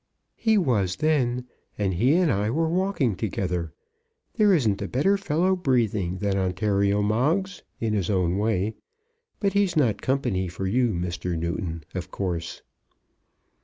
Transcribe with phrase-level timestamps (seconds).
[0.35, 1.45] "He was then,
[1.77, 3.71] and he and I were walking together.
[4.33, 8.73] There isn't a better fellow breathing than Ontario Moggs, in his own way.
[9.39, 11.37] But he's not company for you, Mr.
[11.37, 12.63] Newton, of course."